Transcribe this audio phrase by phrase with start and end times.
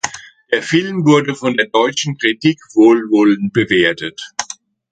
[0.51, 4.19] Der Film wurde von der deutschen Kritik wohlwollend bewertet.